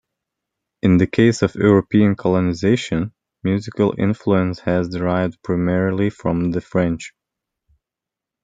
In 0.81 0.97
the 0.97 1.05
case 1.05 1.43
of 1.43 1.53
European 1.53 2.15
colonization, 2.15 3.13
musical 3.43 3.93
influence 3.99 4.61
has 4.61 4.89
derived 4.89 5.39
primarily 5.43 6.09
from 6.09 6.49
the 6.49 6.59
French. 6.59 7.13